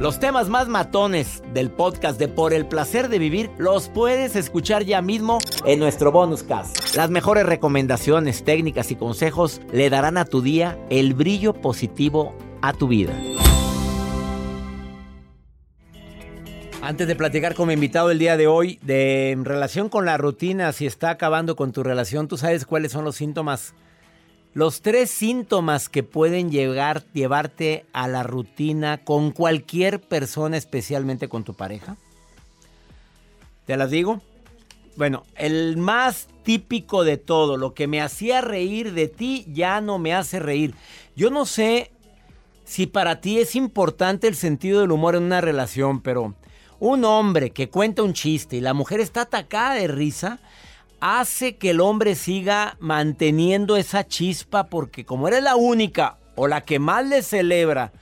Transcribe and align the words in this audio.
Los 0.00 0.20
temas 0.20 0.48
más 0.48 0.68
matones 0.68 1.42
del 1.52 1.70
podcast 1.72 2.20
de 2.20 2.28
Por 2.28 2.52
el 2.52 2.66
placer 2.66 3.08
de 3.08 3.18
vivir 3.18 3.50
los 3.58 3.88
puedes 3.88 4.36
escuchar 4.36 4.84
ya 4.84 5.02
mismo 5.02 5.38
en 5.64 5.80
nuestro 5.80 6.12
bonus 6.12 6.44
cast. 6.44 6.94
Las 6.94 7.10
mejores 7.10 7.44
recomendaciones, 7.44 8.44
técnicas 8.44 8.92
y 8.92 8.94
consejos 8.94 9.60
le 9.72 9.90
darán 9.90 10.16
a 10.16 10.24
tu 10.24 10.40
día 10.40 10.78
el 10.88 11.14
brillo 11.14 11.52
positivo 11.52 12.32
a 12.62 12.72
tu 12.74 12.86
vida. 12.86 13.12
Antes 16.80 17.08
de 17.08 17.16
platicar 17.16 17.56
con 17.56 17.66
mi 17.66 17.74
invitado 17.74 18.12
el 18.12 18.20
día 18.20 18.36
de 18.36 18.46
hoy, 18.46 18.78
de 18.82 19.32
en 19.32 19.44
relación 19.44 19.88
con 19.88 20.06
la 20.06 20.16
rutina, 20.16 20.72
si 20.72 20.86
está 20.86 21.10
acabando 21.10 21.56
con 21.56 21.72
tu 21.72 21.82
relación, 21.82 22.28
¿tú 22.28 22.36
sabes 22.36 22.64
cuáles 22.64 22.92
son 22.92 23.04
los 23.04 23.16
síntomas? 23.16 23.74
Los 24.58 24.82
tres 24.82 25.12
síntomas 25.12 25.88
que 25.88 26.02
pueden 26.02 26.50
llevarte 26.50 27.86
a 27.92 28.08
la 28.08 28.24
rutina 28.24 28.98
con 28.98 29.30
cualquier 29.30 30.00
persona, 30.00 30.56
especialmente 30.56 31.28
con 31.28 31.44
tu 31.44 31.54
pareja. 31.54 31.96
¿Te 33.66 33.76
las 33.76 33.92
digo? 33.92 34.20
Bueno, 34.96 35.22
el 35.36 35.76
más 35.76 36.26
típico 36.42 37.04
de 37.04 37.18
todo, 37.18 37.56
lo 37.56 37.72
que 37.72 37.86
me 37.86 38.02
hacía 38.02 38.40
reír 38.40 38.94
de 38.94 39.06
ti 39.06 39.46
ya 39.46 39.80
no 39.80 40.00
me 40.00 40.12
hace 40.12 40.40
reír. 40.40 40.74
Yo 41.14 41.30
no 41.30 41.46
sé 41.46 41.92
si 42.64 42.88
para 42.88 43.20
ti 43.20 43.38
es 43.38 43.54
importante 43.54 44.26
el 44.26 44.34
sentido 44.34 44.80
del 44.80 44.90
humor 44.90 45.14
en 45.14 45.22
una 45.22 45.40
relación, 45.40 46.00
pero 46.00 46.34
un 46.80 47.04
hombre 47.04 47.50
que 47.50 47.68
cuenta 47.68 48.02
un 48.02 48.12
chiste 48.12 48.56
y 48.56 48.60
la 48.60 48.74
mujer 48.74 48.98
está 48.98 49.20
atacada 49.20 49.74
de 49.74 49.86
risa, 49.86 50.40
hace 51.00 51.56
que 51.56 51.70
el 51.70 51.80
hombre 51.80 52.14
siga 52.14 52.76
manteniendo 52.80 53.76
esa 53.76 54.06
chispa 54.06 54.64
porque 54.64 55.04
como 55.04 55.28
eres 55.28 55.42
la 55.42 55.56
única 55.56 56.18
o 56.34 56.48
la 56.48 56.62
que 56.62 56.78
más 56.78 57.06
le 57.06 57.22
celebra 57.22 57.92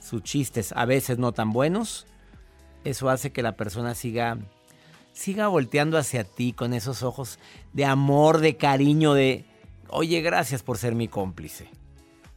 sus 0.00 0.22
chistes 0.22 0.72
a 0.76 0.84
veces 0.84 1.18
no 1.18 1.32
tan 1.32 1.52
buenos, 1.52 2.06
eso 2.84 3.08
hace 3.08 3.32
que 3.32 3.42
la 3.42 3.56
persona 3.56 3.94
siga 3.94 4.38
siga 5.12 5.46
volteando 5.48 5.96
hacia 5.96 6.24
ti 6.24 6.52
con 6.52 6.74
esos 6.74 7.02
ojos 7.02 7.38
de 7.72 7.84
amor, 7.84 8.38
de 8.38 8.56
cariño, 8.56 9.14
de 9.14 9.44
oye, 9.88 10.20
gracias 10.20 10.62
por 10.62 10.76
ser 10.76 10.94
mi 10.94 11.08
cómplice. 11.08 11.70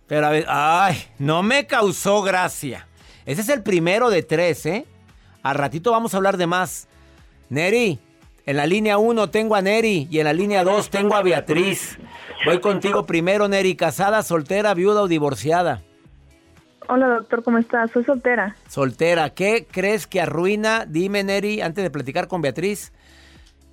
Pero 0.05 0.27
a 0.27 0.29
ver, 0.29 0.45
ay, 0.47 1.03
no 1.17 1.43
me 1.43 1.65
causó 1.65 2.21
gracia. 2.21 2.87
Ese 3.25 3.41
es 3.41 3.49
el 3.49 3.63
primero 3.63 4.09
de 4.09 4.23
tres, 4.23 4.65
¿eh? 4.65 4.85
Al 5.43 5.55
ratito 5.55 5.91
vamos 5.91 6.13
a 6.13 6.17
hablar 6.17 6.37
de 6.37 6.47
más. 6.47 6.87
Neri, 7.49 7.99
en 8.47 8.55
la 8.55 8.65
línea 8.65 8.97
1 8.97 9.29
tengo 9.29 9.55
a 9.55 9.61
Neri 9.61 10.07
y 10.09 10.19
en 10.19 10.23
la 10.23 10.33
línea 10.33 10.63
2 10.63 10.89
tengo 10.89 11.15
a 11.15 11.21
Beatriz. 11.21 11.99
Voy 12.45 12.61
contigo 12.61 13.05
primero, 13.05 13.49
Neri, 13.49 13.75
casada, 13.75 14.23
soltera, 14.23 14.73
viuda 14.73 15.01
o 15.01 15.07
divorciada. 15.09 15.83
Hola 16.87 17.07
doctor, 17.09 17.43
¿cómo 17.43 17.57
estás? 17.57 17.91
Soy 17.91 18.05
soltera. 18.05 18.55
Soltera, 18.69 19.31
¿qué 19.31 19.67
crees 19.69 20.07
que 20.07 20.21
arruina? 20.21 20.85
Dime, 20.87 21.25
Neri, 21.25 21.59
antes 21.59 21.83
de 21.83 21.91
platicar 21.91 22.29
con 22.29 22.41
Beatriz, 22.41 22.93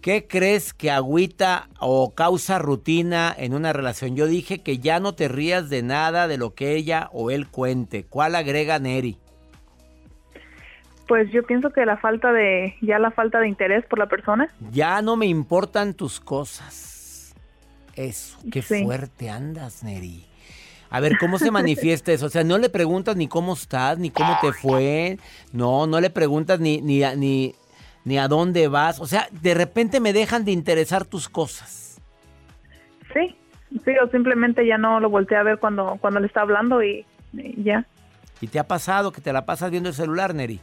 ¿qué 0.01 0.27
crees 0.27 0.75
que 0.75 0.91
agüita 0.91 1.69
o 1.79 2.13
causa 2.13 2.59
rutina 2.59 3.33
en 3.39 3.55
una 3.55 3.73
relación? 3.73 4.17
Yo 4.17 4.27
dije 4.27 4.65
que 4.65 4.79
ya 4.79 4.99
no 4.99 5.15
te 5.15 5.29
rías 5.29 5.71
de 5.71 5.85
nada 5.85 6.27
de 6.27 6.37
lo 6.37 6.55
que 6.55 6.75
ella 6.75 7.11
o 7.13 7.31
él 7.31 7.47
cuente. 7.47 8.07
¿Cuál 8.07 8.35
agrega 8.35 8.81
Neri? 8.81 9.19
Pues 11.07 11.31
yo 11.33 11.43
pienso 11.43 11.71
que 11.71 11.85
la 11.85 11.99
falta 11.99 12.33
de, 12.33 12.75
ya 12.81 12.99
la 12.99 13.11
falta 13.11 13.39
de 13.41 13.49
interés 13.49 13.85
por 13.87 13.99
la 13.99 14.07
persona. 14.07 14.49
Ya 14.71 15.03
no 15.03 15.17
me 15.17 15.27
importan 15.27 15.95
tus 15.95 16.19
cosas. 16.21 17.35
Eso, 17.95 18.39
qué 18.51 18.63
Sí. 18.63 18.83
fuerte 18.83 19.29
andas, 19.31 19.85
Neri. 19.85 20.27
A 20.91 21.01
ver, 21.01 21.19
¿cómo 21.19 21.39
se 21.39 21.51
manifiesta 21.51 22.13
eso? 22.13 22.27
O 22.27 22.31
sea, 22.31 22.45
no 22.45 22.57
le 22.59 22.71
preguntas 22.71 23.17
ni 23.17 23.29
cómo 23.29 23.53
estás, 23.55 23.99
ni 23.99 24.11
cómo 24.11 24.37
te 24.41 24.53
fue. 24.53 25.19
No, 25.53 25.87
no 25.87 26.01
le 26.01 26.09
preguntas 26.11 26.61
ni, 26.61 26.81
ni, 26.81 27.03
a- 27.03 27.17
ni, 27.17 27.55
ni 28.05 28.17
a 28.19 28.29
dónde 28.29 28.69
vas. 28.69 29.01
O 29.01 29.07
sea, 29.07 29.29
de 29.43 29.55
repente 29.55 30.01
me 30.01 30.13
dejan 30.13 30.45
de 30.45 30.53
interesar 30.53 31.05
tus 31.05 31.29
cosas. 31.29 32.01
Sí, 33.13 33.37
sí, 33.85 33.91
o 34.03 34.09
simplemente 34.11 34.67
ya 34.67 34.79
no 34.79 35.01
lo 35.01 35.11
volteé 35.11 35.37
a 35.37 35.43
ver 35.43 35.59
cuando, 35.59 35.99
cuando 36.01 36.21
le 36.21 36.27
está 36.29 36.41
hablando 36.43 36.83
y, 36.83 37.05
y 37.33 37.63
ya. 37.63 37.87
¿Y 38.41 38.47
te 38.49 38.59
ha 38.59 38.67
pasado 38.67 39.13
que 39.13 39.21
te 39.21 39.33
la 39.33 39.45
pasas 39.47 39.71
viendo 39.71 39.89
el 39.89 39.95
celular, 39.95 40.35
Neri? 40.35 40.61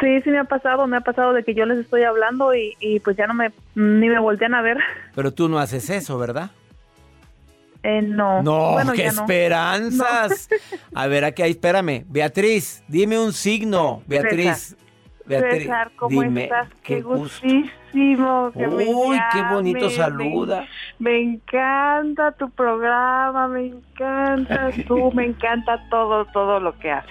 Sí, 0.00 0.20
sí 0.22 0.30
me 0.30 0.38
ha 0.38 0.44
pasado, 0.44 0.86
me 0.86 0.96
ha 0.96 1.00
pasado 1.02 1.32
de 1.32 1.44
que 1.44 1.54
yo 1.54 1.66
les 1.66 1.78
estoy 1.78 2.02
hablando 2.04 2.54
y, 2.54 2.74
y 2.80 3.00
pues 3.00 3.16
ya 3.16 3.26
no 3.26 3.34
me, 3.34 3.52
ni 3.74 4.08
me 4.08 4.18
voltean 4.18 4.54
a 4.54 4.62
ver. 4.62 4.78
Pero 5.14 5.32
tú 5.32 5.48
no 5.48 5.58
haces 5.58 5.88
eso, 5.90 6.18
¿verdad? 6.18 6.50
Eh, 7.82 8.02
no. 8.02 8.42
No, 8.42 8.72
Bueno, 8.72 8.92
qué 8.92 9.04
ya 9.04 9.12
no. 9.12 9.22
esperanzas. 9.22 10.48
A 10.94 11.06
ver, 11.06 11.24
aquí 11.24 11.42
espérame. 11.42 12.04
Beatriz, 12.08 12.82
dime 12.88 13.18
un 13.18 13.32
signo. 13.32 14.02
Beatriz. 14.08 14.76
Beatriz, 15.28 15.62
César, 15.62 15.90
¿cómo 15.96 16.22
dime, 16.22 16.44
estás? 16.44 16.68
Qué, 16.82 16.96
qué 16.96 17.02
gusto. 17.02 17.22
gustísimo 17.22 18.50
que 18.52 18.66
me 18.66 18.86
Uy, 18.86 19.18
qué 19.32 19.42
bonito 19.42 19.90
saluda. 19.90 20.66
Me, 20.98 21.10
me 21.10 21.20
encanta 21.20 22.32
tu 22.32 22.50
programa, 22.50 23.48
me 23.48 23.66
encanta 23.66 24.70
tú, 24.88 25.12
me 25.12 25.26
encanta 25.26 25.86
todo, 25.90 26.24
todo 26.26 26.60
lo 26.60 26.78
que 26.78 26.90
haces. 26.90 27.10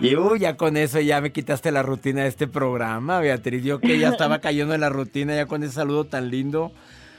Y 0.00 0.16
uy, 0.16 0.40
ya 0.40 0.56
con 0.56 0.76
eso 0.76 1.00
ya 1.00 1.20
me 1.20 1.32
quitaste 1.32 1.70
la 1.70 1.82
rutina 1.82 2.22
de 2.22 2.28
este 2.28 2.46
programa, 2.46 3.20
Beatriz. 3.20 3.62
Yo 3.62 3.80
que 3.80 3.98
ya 3.98 4.08
estaba 4.08 4.38
cayendo 4.40 4.74
en 4.74 4.80
la 4.80 4.88
rutina 4.88 5.34
ya 5.34 5.46
con 5.46 5.62
ese 5.62 5.72
saludo 5.72 6.04
tan 6.04 6.30
lindo. 6.30 6.72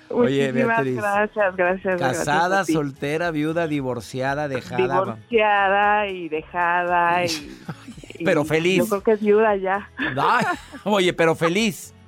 Oye, 0.10 0.48
Muchísimas 0.48 0.78
Beatriz. 0.78 0.96
Gracias, 0.96 1.56
gracias. 1.56 2.02
Casada, 2.02 2.48
gracias 2.58 2.76
soltera, 2.76 3.32
viuda, 3.32 3.68
divorciada, 3.68 4.48
dejada. 4.48 5.02
Divorciada 5.02 6.08
y 6.08 6.30
dejada 6.30 7.26
y, 7.26 7.30
y 8.20 8.24
Pero 8.24 8.44
feliz. 8.44 8.80
Yo 8.80 8.88
creo 8.88 9.04
que 9.04 9.12
es 9.12 9.22
viuda 9.22 9.56
ya. 9.56 9.90
Ay, 9.98 10.46
oye, 10.84 11.14
pero 11.14 11.36
feliz. 11.36 11.94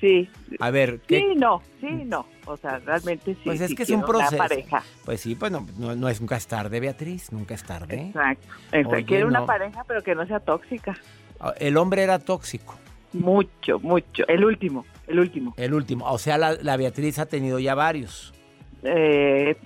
Sí. 0.00 0.30
A 0.60 0.70
ver, 0.70 1.00
¿qué? 1.06 1.18
Sí, 1.18 1.34
no, 1.36 1.62
sí, 1.78 1.88
no. 2.06 2.24
O 2.46 2.56
sea, 2.56 2.78
realmente 2.78 3.34
sí. 3.34 3.40
Pues 3.44 3.60
es 3.60 3.68
sí 3.68 3.76
que 3.76 3.82
es 3.82 3.90
un 3.90 3.96
una 3.96 4.06
proceso. 4.06 4.36
pareja. 4.38 4.82
Pues 5.04 5.20
sí, 5.20 5.34
pues 5.34 5.52
no, 5.52 5.66
no, 5.76 5.94
no 5.94 6.08
es 6.08 6.22
nunca 6.22 6.36
es 6.36 6.46
tarde, 6.46 6.80
Beatriz, 6.80 7.30
nunca 7.32 7.52
es 7.52 7.62
tarde. 7.62 8.06
Exacto. 8.06 8.48
exacto. 8.72 8.96
Oye, 8.96 9.04
quiero 9.04 9.26
una 9.28 9.40
no. 9.40 9.46
pareja, 9.46 9.84
pero 9.86 10.02
que 10.02 10.14
no 10.14 10.26
sea 10.26 10.40
tóxica. 10.40 10.96
El 11.58 11.76
hombre 11.76 12.02
era 12.02 12.18
tóxico, 12.18 12.76
Mucho, 13.12 13.78
mucho. 13.80 14.26
El 14.28 14.44
último, 14.44 14.84
el 15.06 15.18
último. 15.20 15.54
el 15.56 15.74
último. 15.74 16.06
O 16.10 16.18
sea, 16.18 16.38
la, 16.38 16.52
la 16.62 16.76
Beatriz 16.76 17.18
ha 17.18 17.26
tenido 17.26 17.58
ya 17.58 17.74
varios. 17.74 18.32
Eh, 18.82 19.56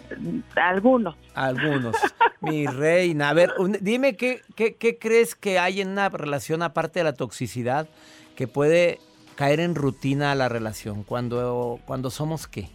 algunos. 0.56 1.16
Algunos. 1.34 1.94
Mi 2.40 2.66
reina. 2.66 3.28
A 3.30 3.32
ver, 3.34 3.50
un- 3.58 3.76
dime 3.80 4.16
qué, 4.16 4.40
qué, 4.56 4.74
qué 4.74 4.98
crees 4.98 5.34
que 5.34 5.58
hay 5.58 5.80
en 5.80 5.88
una 5.90 6.08
relación 6.08 6.62
aparte 6.62 7.00
de 7.00 7.04
la 7.04 7.12
toxicidad 7.14 7.88
que 8.36 8.48
puede 8.48 8.98
caer 9.36 9.60
en 9.60 9.74
rutina 9.74 10.32
a 10.32 10.34
la 10.34 10.48
relación? 10.48 11.02
Cuando, 11.04 11.78
cuando 11.86 12.10
somos 12.10 12.46
qué? 12.48 12.68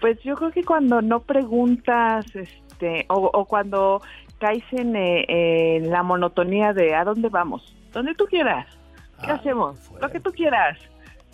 Pues 0.00 0.18
yo 0.22 0.34
creo 0.36 0.50
que 0.52 0.64
cuando 0.64 1.02
no 1.02 1.20
preguntas, 1.20 2.24
este, 2.34 3.04
o, 3.08 3.30
o 3.32 3.44
cuando 3.46 4.00
caes 4.38 4.62
en, 4.72 4.94
eh, 4.96 5.24
en 5.76 5.90
la 5.90 6.02
monotonía 6.02 6.72
de 6.72 6.94
¿a 6.94 7.04
dónde 7.04 7.28
vamos? 7.28 7.74
Donde 7.92 8.14
tú 8.14 8.26
quieras. 8.26 8.66
¿Qué 9.20 9.30
Ah, 9.30 9.34
hacemos? 9.34 9.78
fuera. 9.78 10.06
Lo 10.06 10.12
que 10.12 10.20
tú 10.20 10.32
quieras. 10.32 10.78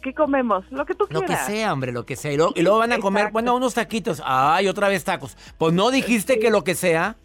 ¿Qué 0.03 0.13
comemos? 0.13 0.65
Lo 0.71 0.85
que 0.85 0.95
tú 0.95 1.07
Lo 1.11 1.21
quieras. 1.23 1.47
que 1.47 1.53
sea, 1.53 1.73
hombre, 1.73 1.91
lo 1.93 2.05
que 2.05 2.15
sea. 2.17 2.33
Y 2.33 2.37
luego, 2.37 2.53
y 2.55 2.63
luego 2.63 2.79
van 2.79 2.93
a 2.93 2.99
comer, 2.99 3.21
Exacto. 3.23 3.33
bueno, 3.33 3.57
unos 3.57 3.73
taquitos. 3.75 4.23
Ay, 4.25 4.69
otra 4.69 4.89
vez 4.89 5.03
tacos. 5.05 5.37
Pues 5.57 5.73
no 5.73 5.91
dijiste 5.91 6.39
que 6.39 6.51
lo 6.51 6.63
que 6.63 6.75
sea. 6.75 7.17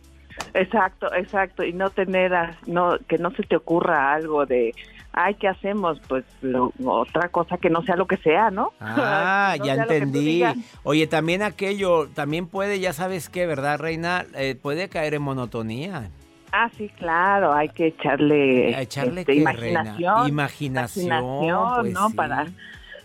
Exacto, 0.53 1.13
exacto. 1.13 1.63
Y 1.63 1.73
no 1.73 1.89
tener, 1.89 2.33
a- 2.33 2.57
no, 2.67 2.97
que 3.07 3.17
no 3.17 3.31
se 3.31 3.43
te 3.43 3.57
ocurra 3.57 4.13
algo 4.13 4.45
de, 4.45 4.73
ay, 5.11 5.35
¿qué 5.35 5.49
hacemos? 5.49 5.99
Pues 6.07 6.23
lo- 6.41 6.71
otra 6.85 7.27
cosa 7.27 7.57
que 7.57 7.69
no 7.69 7.81
sea 7.83 7.97
lo 7.97 8.07
que 8.07 8.15
sea, 8.17 8.49
¿no? 8.49 8.71
Ah, 8.79 9.55
No 9.59 9.65
ya 9.65 9.75
lo 9.75 9.81
entendí. 9.81 10.43
Oye, 10.83 11.07
también 11.07 11.41
aquello, 11.43 12.07
también 12.13 12.47
puede, 12.47 12.79
ya 12.79 12.93
sabes 12.93 13.27
qué, 13.27 13.45
¿verdad, 13.45 13.77
Reina? 13.79 14.25
Eh, 14.35 14.55
puede 14.55 14.87
caer 14.87 15.15
en 15.15 15.21
monotonía. 15.21 16.09
Ah, 16.51 16.69
sí, 16.77 16.89
claro, 16.97 17.53
hay 17.53 17.69
que 17.69 17.87
echarle, 17.87 18.75
A 18.75 18.81
echarle 18.81 19.21
este, 19.21 19.35
imaginación. 19.35 20.15
Reina? 20.15 20.27
Imaginación, 20.27 21.05
imaginación, 21.05 21.81
pues 21.81 21.93
¿no? 21.93 22.09
sí. 22.09 22.15
Para, 22.15 22.47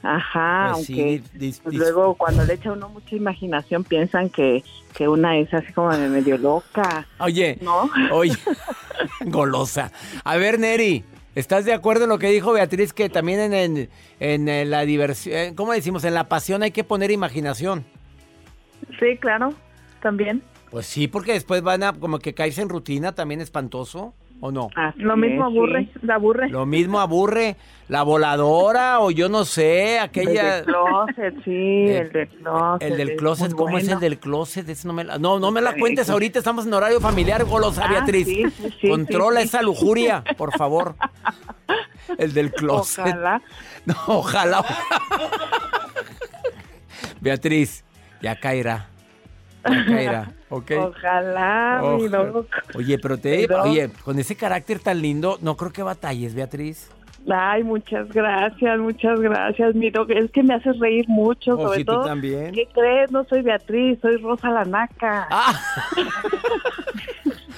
ajá, 0.02 0.70
Pues 0.73 0.87
sí, 0.87 0.93
aunque 1.00 1.23
pues 1.31 1.75
dis- 1.75 1.79
luego 1.79 2.14
cuando 2.14 2.44
le 2.44 2.55
echa 2.55 2.73
uno 2.73 2.88
mucha 2.88 3.14
imaginación 3.17 3.85
piensan 3.85 4.31
que, 4.31 4.64
que 4.96 5.08
una 5.08 5.37
es 5.37 5.52
así 5.52 5.73
como 5.73 5.94
de 5.94 6.08
medio 6.08 6.38
loca, 6.38 7.06
Oye, 7.19 7.58
¿no? 7.61 7.91
oye, 8.12 8.35
golosa. 9.26 9.90
A 10.25 10.37
ver, 10.37 10.58
Neri, 10.58 11.05
¿estás 11.35 11.64
de 11.64 11.73
acuerdo 11.75 12.05
en 12.05 12.11
lo 12.11 12.19
que 12.19 12.29
dijo 12.31 12.52
Beatriz? 12.52 12.93
Que 12.93 13.08
también 13.11 13.40
en, 13.40 13.52
en, 13.55 13.90
en, 14.20 14.49
eh, 14.49 14.64
la 14.64 14.87
diversión, 14.87 15.37
eh, 15.37 15.52
¿cómo 15.55 15.73
decimos? 15.73 16.05
En 16.05 16.14
la 16.14 16.29
pasión 16.29 16.62
hay 16.62 16.70
que 16.70 16.85
poner 16.85 17.11
imaginación. 17.11 17.85
Sí, 19.00 19.17
claro, 19.19 19.52
también. 20.02 20.43
Pues 20.75 20.87
sí, 20.87 21.06
porque 21.06 21.35
después 21.35 21.62
van 21.62 21.85
a 21.85 21.93
como 21.93 22.19
que 22.19 22.35
caerse 22.35 22.61
en 22.61 22.69
rutina 22.69 23.15
también 23.15 23.41
espantoso, 23.41 24.12
¿o 24.41 24.50
no? 24.50 24.71
Así 24.75 24.99
Lo 25.03 25.17
mismo 25.17 25.43
es, 25.49 25.55
aburre, 25.55 25.85
sí. 25.85 26.00
la 26.03 26.15
aburre. 26.17 26.49
Lo 26.49 26.67
mismo 26.67 26.99
aburre 26.99 27.55
la 27.87 28.03
voladora 28.03 28.99
o 28.99 29.12
yo 29.12 29.29
no 29.29 29.44
sé, 29.44 29.99
El 29.99 30.03
aquella... 30.03 30.56
del 30.56 30.65
closet, 30.65 31.35
sí, 31.44 31.50
El- 31.87 31.91
el, 32.06 32.12
del 32.12 32.29
closet. 32.29 32.91
El 32.91 32.97
del 32.97 33.17
closet, 33.17 33.53
¿cómo 33.55 33.79
es 33.79 33.87
el 33.87 34.00
del 34.00 34.19
closet? 34.19 34.69
Ese 34.69 34.88
no, 34.88 34.94
me 34.94 35.05
la, 35.05 35.17
no, 35.17 35.38
no 35.38 35.53
me 35.53 35.61
la 35.61 35.76
cuentes 35.76 36.11
ahorita, 36.11 36.41
estamos 36.41 36.67
en 36.67 36.75
horario 36.75 37.00
familiar, 37.00 37.44
golosa 37.44 37.85
Ah, 37.85 37.91
Beatriz. 37.91 38.26
sí, 38.26 38.43
sí, 38.50 38.75
sí, 38.81 38.88
Controla 38.88 39.43
sí, 39.43 39.47
sí. 39.47 39.49
esa 39.50 39.62
lujuria, 39.62 40.25
por 40.37 40.59
favor. 40.59 40.97
El 42.19 42.35
del 42.35 42.50
closet. 42.53 43.06
Ojalá. 43.06 43.43
No, 43.87 43.94
ojalá. 44.09 44.65
Beatriz, 47.21 47.85
ya 48.21 48.35
caerá. 48.41 48.88
Ya 49.67 49.85
caerá, 49.87 50.32
¿ok? 50.55 50.71
Ojalá, 50.79 51.81
mi 51.83 52.05
Ojalá. 52.06 52.23
loco. 52.25 52.47
Oye, 52.77 52.99
pero 52.99 53.19
te, 53.19 53.47
Pero- 53.49 53.62
oye, 53.65 53.91
con 54.05 54.19
ese 54.19 54.37
carácter 54.37 54.79
tan 54.81 55.01
lindo, 55.03 55.39
no 55.43 55.56
creo 55.56 55.73
que 55.73 55.83
batalles, 55.83 56.35
Beatriz. 56.35 56.91
Ay, 57.31 57.62
muchas 57.65 58.06
gracias, 58.11 58.79
muchas 58.79 59.19
gracias, 59.19 59.75
mi. 59.75 59.87
Es 60.09 60.31
que 60.31 60.43
me 60.43 60.55
haces 60.55 60.79
reír 60.79 61.06
mucho, 61.09 61.53
Oh, 61.55 61.62
sobre 61.69 61.79
sí, 61.79 61.85
tú 61.87 61.93
todo. 61.93 62.05
también. 62.05 62.53
¿Qué 62.53 62.69
crees? 62.75 63.11
No 63.11 63.25
soy 63.25 63.41
Beatriz, 63.41 63.99
soy 64.03 64.17
Rosa 64.19 64.51
la 64.51 64.65
Naca. 64.65 65.27
Ah, 65.31 65.59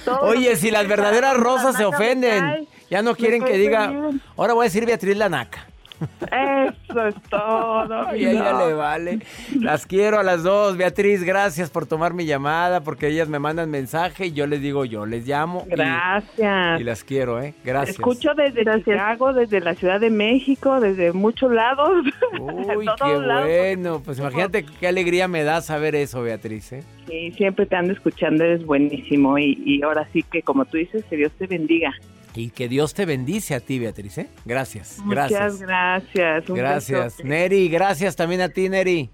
oye, 0.21 0.55
si 0.55 0.71
las 0.71 0.87
verdaderas 0.87 1.35
Rosa 1.35 1.63
rosas 1.65 1.75
se 1.77 1.85
ofenden. 1.85 2.67
Ya 2.89 3.01
no 3.01 3.15
quieren 3.15 3.43
que 3.43 3.57
diga. 3.57 3.87
bien. 3.87 4.21
Ahora 4.37 4.53
voy 4.53 4.63
a 4.63 4.69
decir 4.69 4.85
Beatriz 4.85 5.17
la 5.17 5.27
naca. 5.27 5.67
Eso 5.99 7.07
es 7.07 7.15
todo. 7.29 8.07
Y 8.17 8.25
a 8.25 8.31
ella 8.31 8.67
le 8.67 8.73
vale. 8.73 9.19
Las 9.59 9.85
quiero 9.85 10.19
a 10.19 10.23
las 10.23 10.43
dos. 10.43 10.77
Beatriz, 10.77 11.23
gracias 11.23 11.69
por 11.69 11.85
tomar 11.85 12.13
mi 12.13 12.25
llamada, 12.25 12.81
porque 12.81 13.07
ellas 13.07 13.27
me 13.27 13.39
mandan 13.39 13.69
mensaje 13.69 14.27
y 14.27 14.33
yo 14.33 14.47
les 14.47 14.61
digo, 14.61 14.85
yo 14.85 15.05
les 15.05 15.27
llamo. 15.27 15.65
Gracias. 15.67 16.79
Y, 16.79 16.83
las 16.83 17.03
quiero, 17.03 17.41
¿eh? 17.41 17.53
Gracias. 17.63 17.97
Escucho 17.97 18.33
desde 18.33 18.63
Chicago, 18.83 19.33
desde 19.33 19.59
la 19.59 19.75
Ciudad 19.75 19.99
de 19.99 20.09
México, 20.09 20.79
desde 20.79 21.11
muchos 21.13 21.51
lados. 21.51 21.91
Uy, 22.39 22.85
qué 22.97 23.17
lados. 23.19 23.47
bueno. 23.47 24.01
Pues 24.03 24.19
imagínate 24.19 24.65
qué 24.79 24.87
alegría 24.87 25.27
me 25.27 25.43
da 25.43 25.61
saber 25.61 25.95
eso, 25.95 26.21
Beatriz, 26.21 26.73
¿eh? 26.73 26.83
Sí, 27.07 27.31
siempre 27.33 27.65
te 27.65 27.75
ando 27.75 27.93
escuchando, 27.93 28.43
eres 28.43 28.65
buenísimo. 28.65 29.37
Y, 29.37 29.61
y 29.65 29.81
ahora 29.83 30.07
sí 30.11 30.23
que, 30.23 30.41
como 30.41 30.65
tú 30.65 30.77
dices, 30.77 31.03
que 31.05 31.17
Dios 31.17 31.31
te 31.37 31.47
bendiga. 31.47 31.93
Y 32.37 32.51
que 32.51 32.69
Dios 32.69 32.93
te 32.93 33.05
bendice 33.05 33.55
a 33.55 33.59
ti, 33.59 33.79
Beatriz, 33.79 34.19
¿eh? 34.19 34.29
Gracias. 34.45 34.99
Muchas 34.99 35.31
Gracias. 35.31 35.59
gracias. 35.59 36.49
un 36.49 36.55
Gracias. 36.55 37.23
Neri, 37.23 37.67
gracias 37.67 38.15
también 38.15 38.41
a 38.41 38.49
ti, 38.49 38.69
Neri. 38.69 39.09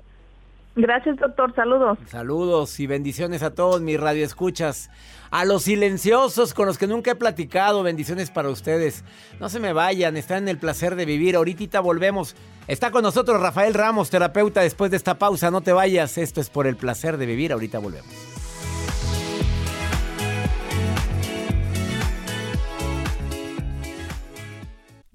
Gracias, 0.75 1.17
doctor. 1.17 1.53
Saludos. 1.55 1.99
Saludos 2.07 2.79
y 2.79 2.87
bendiciones 2.87 3.41
a 3.43 3.53
todos 3.53 3.81
mis 3.81 3.99
radioescuchas. 3.99 4.89
A 5.31 5.45
los 5.45 5.63
silenciosos 5.63 6.53
con 6.53 6.65
los 6.65 6.77
que 6.77 6.85
nunca 6.85 7.11
he 7.11 7.15
platicado, 7.15 7.81
bendiciones 7.81 8.29
para 8.29 8.49
ustedes. 8.49 9.03
No 9.39 9.49
se 9.49 9.59
me 9.59 9.71
vayan, 9.71 10.17
están 10.17 10.43
en 10.43 10.49
el 10.49 10.57
placer 10.57 10.95
de 10.95 11.05
vivir. 11.05 11.35
Ahorita 11.35 11.79
volvemos. 11.79 12.35
Está 12.67 12.91
con 12.91 13.03
nosotros 13.03 13.39
Rafael 13.39 13.73
Ramos, 13.73 14.09
terapeuta, 14.09 14.61
después 14.61 14.91
de 14.91 14.97
esta 14.97 15.17
pausa. 15.17 15.49
No 15.49 15.61
te 15.61 15.71
vayas, 15.71 16.17
esto 16.17 16.41
es 16.41 16.49
por 16.49 16.67
el 16.67 16.75
placer 16.75 17.17
de 17.17 17.25
vivir. 17.25 17.53
Ahorita 17.53 17.79
volvemos. 17.79 18.32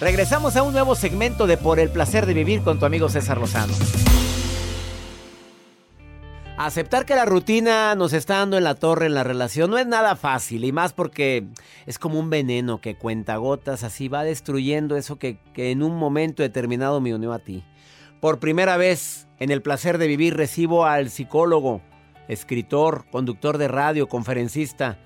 Regresamos 0.00 0.56
a 0.56 0.62
un 0.64 0.72
nuevo 0.72 0.96
segmento 0.96 1.46
de 1.46 1.56
Por 1.56 1.78
el 1.78 1.88
placer 1.88 2.26
de 2.26 2.34
vivir 2.34 2.62
con 2.62 2.80
tu 2.80 2.84
amigo 2.84 3.08
César 3.08 3.38
Lozano. 3.38 3.72
Aceptar 6.56 7.06
que 7.06 7.14
la 7.14 7.24
rutina 7.24 7.94
nos 7.94 8.12
está 8.12 8.38
dando 8.38 8.56
en 8.56 8.64
la 8.64 8.74
torre 8.74 9.06
en 9.06 9.14
la 9.14 9.24
relación 9.24 9.70
no 9.70 9.78
es 9.78 9.86
nada 9.86 10.16
fácil 10.16 10.64
y 10.64 10.72
más 10.72 10.92
porque 10.92 11.46
es 11.86 11.98
como 11.98 12.18
un 12.18 12.30
veneno 12.30 12.80
que 12.80 12.96
cuenta 12.96 13.36
gotas, 13.36 13.82
así 13.84 14.08
va 14.08 14.24
destruyendo 14.24 14.96
eso 14.96 15.16
que, 15.16 15.38
que 15.52 15.70
en 15.70 15.82
un 15.82 15.96
momento 15.96 16.42
determinado 16.42 17.00
me 17.00 17.14
unió 17.14 17.32
a 17.32 17.38
ti. 17.38 17.64
Por 18.20 18.40
primera 18.40 18.76
vez 18.76 19.28
en 19.38 19.50
el 19.50 19.62
placer 19.62 19.98
de 19.98 20.06
vivir 20.08 20.36
recibo 20.36 20.86
al 20.86 21.10
psicólogo, 21.10 21.82
escritor, 22.28 23.04
conductor 23.10 23.58
de 23.58 23.68
radio, 23.68 24.08
conferencista, 24.08 24.98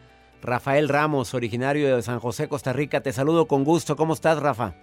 Rafael 0.42 0.88
Ramos, 0.88 1.34
originario 1.34 1.96
de 1.96 2.02
San 2.02 2.20
José, 2.20 2.48
Costa 2.48 2.72
Rica. 2.72 3.00
Te 3.00 3.12
saludo 3.12 3.46
con 3.46 3.64
gusto. 3.64 3.96
¿Cómo 3.96 4.12
estás, 4.12 4.40
Rafa? 4.40 4.74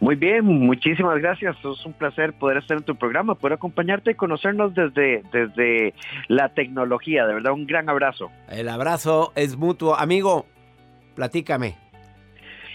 Muy 0.00 0.16
bien, 0.16 0.44
muchísimas 0.44 1.18
gracias. 1.20 1.56
Es 1.58 1.86
un 1.86 1.92
placer 1.92 2.32
poder 2.32 2.58
estar 2.58 2.76
en 2.76 2.82
tu 2.82 2.96
programa, 2.96 3.34
poder 3.34 3.54
acompañarte 3.54 4.12
y 4.12 4.14
conocernos 4.14 4.74
desde, 4.74 5.22
desde 5.32 5.94
la 6.28 6.48
tecnología. 6.50 7.26
De 7.26 7.34
verdad, 7.34 7.52
un 7.52 7.66
gran 7.66 7.88
abrazo. 7.88 8.30
El 8.48 8.68
abrazo 8.68 9.32
es 9.36 9.56
mutuo. 9.56 9.94
Amigo, 9.94 10.46
platícame. 11.14 11.76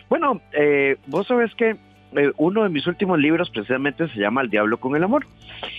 Bueno, 0.10 0.42
eh, 0.54 0.98
vos 1.08 1.28
sabes 1.28 1.54
que 1.56 1.76
eh, 2.18 2.32
uno 2.38 2.64
de 2.64 2.70
mis 2.70 2.88
últimos 2.88 3.20
libros 3.20 3.50
precisamente 3.50 4.08
se 4.10 4.20
llama 4.20 4.42
El 4.42 4.50
diablo 4.50 4.78
con 4.78 4.96
el 4.96 5.04
amor. 5.04 5.26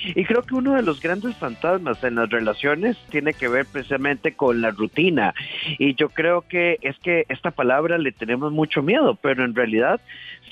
Y 0.04 0.24
creo 0.24 0.42
que 0.42 0.54
uno 0.54 0.74
de 0.74 0.82
los 0.82 1.00
grandes 1.00 1.36
fantasmas 1.36 2.02
en 2.04 2.14
las 2.14 2.30
relaciones 2.30 2.96
tiene 3.10 3.32
que 3.32 3.48
ver 3.48 3.66
precisamente 3.70 4.32
con 4.32 4.60
la 4.60 4.70
rutina. 4.70 5.34
Y 5.78 5.94
yo 5.94 6.08
creo 6.08 6.42
que 6.42 6.78
es 6.82 6.98
que 6.98 7.24
esta 7.28 7.50
palabra 7.50 7.98
le 7.98 8.12
tenemos 8.12 8.52
mucho 8.52 8.82
miedo, 8.82 9.18
pero 9.20 9.44
en 9.44 9.54
realidad 9.54 10.00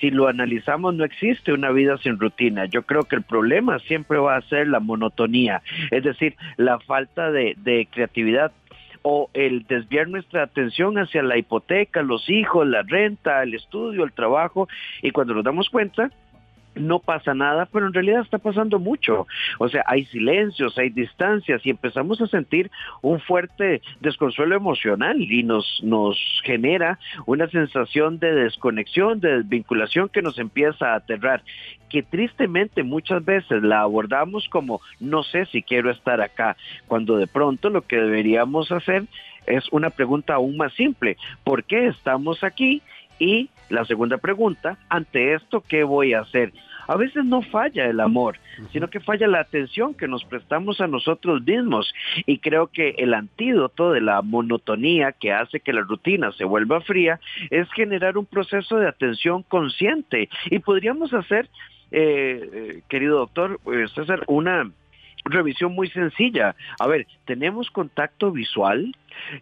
si 0.00 0.11
lo 0.11 0.28
analizamos 0.28 0.95
no 0.95 1.05
existe 1.05 1.52
una 1.52 1.71
vida 1.71 1.97
sin 1.99 2.19
rutina. 2.19 2.66
Yo 2.66 2.83
creo 2.83 3.05
que 3.05 3.16
el 3.16 3.23
problema 3.23 3.78
siempre 3.81 4.19
va 4.19 4.37
a 4.37 4.43
ser 4.43 4.69
la 4.69 4.81
monotonía, 4.81 5.62
es 5.90 6.05
decir, 6.05 6.35
la 6.57 6.78
falta 6.81 7.31
de, 7.31 7.55
de 7.59 7.88
creatividad 7.90 8.52
o 9.09 9.31
el 9.35 9.65
desviar 9.69 10.09
nuestra 10.09 10.43
atención 10.43 10.99
hacia 10.99 11.23
la 11.23 11.39
hipoteca, 11.39 12.03
los 12.03 12.29
hijos, 12.29 12.67
la 12.67 12.83
renta, 12.83 13.41
el 13.45 13.55
estudio, 13.55 14.03
el 14.03 14.13
trabajo, 14.13 14.67
y 15.01 15.13
cuando 15.13 15.33
nos 15.33 15.45
damos 15.45 15.71
cuenta, 15.71 16.11
no 16.76 16.99
pasa 16.99 17.35
nada, 17.35 17.68
pero 17.73 17.87
en 17.87 17.92
realidad 17.92 18.21
está 18.21 18.38
pasando 18.38 18.78
mucho. 18.78 19.26
O 19.59 19.68
sea, 19.68 19.85
hay 19.87 20.04
silencios, 20.06 20.76
hay 20.78 20.90
distancias 20.90 21.64
y 21.64 21.71
empezamos 21.71 22.21
a 22.21 22.26
sentir 22.26 22.71
un 23.02 23.21
fuerte 23.21 23.83
desconsuelo 24.00 24.56
emocional 24.56 25.21
y 25.21 25.42
nos, 25.42 25.80
nos 25.83 26.18
genera 26.45 26.99
una 27.26 27.49
sensación 27.49 28.18
de 28.18 28.33
desconexión, 28.33 29.21
de 29.21 29.38
desvinculación 29.38 30.09
que 30.09 30.23
nos 30.23 30.38
empieza 30.38 30.92
a 30.92 30.97
aterrar 30.97 31.42
que 31.88 32.02
tristemente 32.02 32.83
muchas 32.83 33.25
veces 33.25 33.62
la 33.62 33.80
abordamos 33.80 34.49
como 34.49 34.80
no 34.99 35.23
sé 35.23 35.47
si 35.47 35.62
quiero 35.62 35.90
estar 35.90 36.21
acá, 36.21 36.56
cuando 36.88 37.16
de 37.16 37.26
pronto 37.26 37.71
lo 37.71 37.83
que 37.83 37.97
deberíamos 37.97 38.73
hacer 38.73 39.04
es 39.47 39.64
una 39.71 39.90
pregunta 39.90 40.35
aún 40.35 40.56
más 40.56 40.73
simple, 40.75 41.16
¿por 41.45 41.64
qué 41.64 41.87
estamos 41.87 42.42
aquí? 42.42 42.83
Y 43.18 43.50
la 43.68 43.85
segunda 43.85 44.18
pregunta, 44.18 44.78
ante 44.88 45.35
esto, 45.35 45.62
¿qué 45.66 45.85
voy 45.85 46.14
a 46.14 46.20
hacer? 46.20 46.52
A 46.88 46.96
veces 46.96 47.25
no 47.25 47.42
falla 47.42 47.87
el 47.87 48.00
amor, 48.00 48.38
sino 48.73 48.88
que 48.88 49.00
falla 49.00 49.26
la 49.26 49.40
atención 49.40 49.94
que 49.94 50.06
nos 50.06 50.25
prestamos 50.25 50.80
a 50.80 50.87
nosotros 50.87 51.42
mismos. 51.42 51.92
Y 52.26 52.38
creo 52.38 52.68
que 52.68 52.90
el 52.99 53.14
antídoto 53.14 53.90
de 53.90 54.00
la 54.00 54.23
monotonía 54.23 55.12
que 55.12 55.32
hace 55.32 55.61
que 55.61 55.73
la 55.73 55.80
rutina 55.80 56.30
se 56.32 56.44
vuelva 56.44 56.80
fría 56.80 57.18
es 57.50 57.68
generar 57.73 58.16
un 58.16 58.26
proceso 58.26 58.76
de 58.76 58.88
atención 58.88 59.42
consciente. 59.42 60.28
Y 60.50 60.61
podríamos 60.61 61.12
hacer, 61.12 61.49
eh, 61.90 62.50
eh, 62.52 62.82
querido 62.88 63.18
doctor 63.18 63.58
eh, 63.66 63.87
César, 63.94 64.23
una 64.28 64.70
revisión 65.26 65.75
muy 65.75 65.88
sencilla. 65.90 66.54
A 66.78 66.87
ver, 66.87 67.06
tenemos 67.25 67.71
contacto 67.71 68.30
visual, 68.30 68.92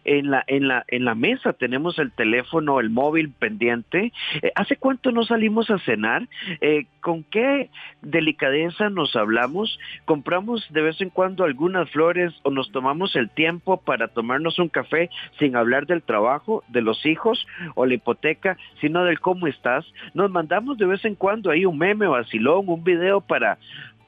en 0.03 0.31
la, 0.31 0.43
en 0.47 0.67
la, 0.67 0.85
en 0.87 1.05
la 1.05 1.15
mesa 1.15 1.53
tenemos 1.53 1.99
el 1.99 2.11
teléfono, 2.11 2.79
el 2.79 2.89
móvil 2.89 3.29
pendiente. 3.31 4.11
Eh, 4.41 4.51
¿Hace 4.55 4.77
cuánto 4.77 5.11
no 5.11 5.23
salimos 5.23 5.69
a 5.69 5.79
cenar? 5.79 6.27
Eh, 6.61 6.85
¿Con 7.01 7.23
qué 7.23 7.69
delicadeza 8.01 8.89
nos 8.89 9.15
hablamos? 9.15 9.79
¿Compramos 10.05 10.65
de 10.71 10.81
vez 10.81 10.99
en 11.01 11.09
cuando 11.09 11.43
algunas 11.43 11.89
flores 11.91 12.33
o 12.43 12.51
nos 12.51 12.71
tomamos 12.71 13.15
el 13.15 13.29
tiempo 13.29 13.77
para 13.77 14.07
tomarnos 14.07 14.59
un 14.59 14.69
café 14.69 15.09
sin 15.39 15.55
hablar 15.55 15.85
del 15.85 16.01
trabajo, 16.01 16.63
de 16.67 16.81
los 16.81 17.05
hijos 17.05 17.45
o 17.75 17.85
la 17.85 17.93
hipoteca, 17.93 18.57
sino 18.81 19.03
del 19.03 19.19
cómo 19.19 19.47
estás? 19.47 19.85
Nos 20.13 20.31
mandamos 20.31 20.77
de 20.77 20.85
vez 20.85 21.03
en 21.05 21.15
cuando 21.15 21.51
ahí 21.51 21.65
un 21.65 21.77
meme 21.77 22.07
o 22.07 22.11
vacilón, 22.11 22.65
un 22.67 22.83
video 22.83 23.21
para 23.21 23.57